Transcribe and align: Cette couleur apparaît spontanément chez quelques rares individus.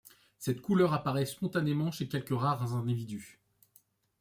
Cette 0.39 0.61
couleur 0.63 0.93
apparaît 0.93 1.27
spontanément 1.27 1.91
chez 1.91 2.07
quelques 2.09 2.31
rares 2.35 2.73
individus. 2.75 3.39